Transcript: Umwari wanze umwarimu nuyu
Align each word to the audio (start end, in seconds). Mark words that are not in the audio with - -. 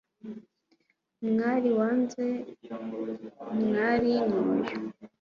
Umwari 1.23 1.69
wanze 1.77 2.25
umwarimu 3.57 4.37
nuyu 4.45 4.77